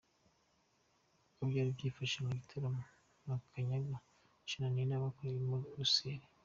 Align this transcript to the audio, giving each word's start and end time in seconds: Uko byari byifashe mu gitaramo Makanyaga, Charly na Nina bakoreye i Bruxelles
Uko 1.29 1.41
byari 1.49 1.69
byifashe 1.77 2.17
mu 2.25 2.31
gitaramo 2.39 2.81
Makanyaga, 3.27 3.95
Charly 4.47 4.61
na 4.61 4.67
Nina 4.75 5.03
bakoreye 5.03 5.37
i 5.39 5.47
Bruxelles 5.73 6.27